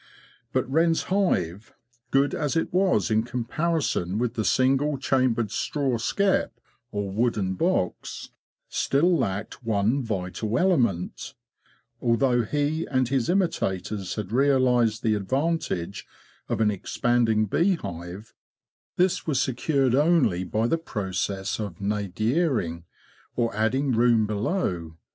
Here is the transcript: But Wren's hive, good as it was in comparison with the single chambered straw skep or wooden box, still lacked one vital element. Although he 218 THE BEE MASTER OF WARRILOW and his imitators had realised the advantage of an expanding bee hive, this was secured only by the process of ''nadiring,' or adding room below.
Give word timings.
But 0.51 0.67
Wren's 0.67 1.03
hive, 1.09 1.75
good 2.09 2.33
as 2.33 2.55
it 2.55 2.73
was 2.73 3.11
in 3.11 3.21
comparison 3.21 4.17
with 4.17 4.33
the 4.33 4.43
single 4.43 4.97
chambered 4.97 5.51
straw 5.51 5.99
skep 5.99 6.59
or 6.91 7.11
wooden 7.11 7.53
box, 7.53 8.31
still 8.67 9.15
lacked 9.15 9.63
one 9.63 10.01
vital 10.01 10.57
element. 10.57 11.35
Although 12.01 12.41
he 12.41 12.79
218 12.79 12.79
THE 12.79 12.79
BEE 12.79 12.83
MASTER 12.83 12.83
OF 12.83 12.87
WARRILOW 12.87 12.97
and 12.99 13.07
his 13.09 13.29
imitators 13.29 14.15
had 14.15 14.31
realised 14.31 15.03
the 15.03 15.13
advantage 15.13 16.07
of 16.49 16.61
an 16.61 16.71
expanding 16.71 17.45
bee 17.45 17.75
hive, 17.75 18.33
this 18.95 19.27
was 19.27 19.39
secured 19.39 19.93
only 19.93 20.43
by 20.43 20.65
the 20.65 20.79
process 20.79 21.59
of 21.59 21.77
''nadiring,' 21.77 22.85
or 23.35 23.55
adding 23.55 23.91
room 23.91 24.25
below. 24.25 24.97